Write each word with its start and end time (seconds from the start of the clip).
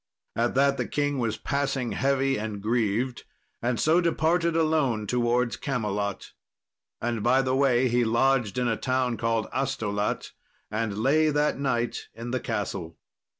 At 0.35 0.55
that 0.55 0.77
the 0.77 0.87
king 0.87 1.19
was 1.19 1.37
passing 1.37 1.91
heavy 1.91 2.35
and 2.35 2.59
grieved, 2.59 3.23
and 3.61 3.79
so 3.79 4.01
departed 4.01 4.55
alone 4.55 5.05
towards 5.05 5.57
Camelot. 5.57 6.31
And 6.99 7.21
by 7.21 7.43
the 7.43 7.55
way 7.55 7.87
he 7.87 8.03
lodged 8.03 8.57
in 8.57 8.67
a 8.67 8.77
town 8.77 9.15
called 9.17 9.45
Astolat, 9.53 10.31
and 10.71 10.97
lay 10.97 11.29
that 11.29 11.59
night 11.59 12.07
in 12.15 12.31
the 12.31 12.39
castle. 12.39 12.97